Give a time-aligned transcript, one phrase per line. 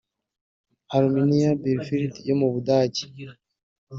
[0.97, 3.03] Arminia Bielefeld yo mu Budage